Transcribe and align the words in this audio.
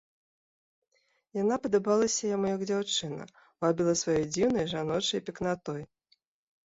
Яна 1.41 1.55
падабалася 1.65 2.23
яму 2.35 2.45
як 2.55 2.61
дзяўчына, 2.69 3.23
вабіла 3.67 3.93
сваёй 4.03 4.25
дзіўнай 4.33 4.65
жаночай 4.73 5.19
пекнатой. 5.29 5.81